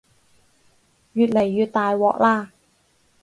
[1.13, 2.49] 越嚟越大鑊喇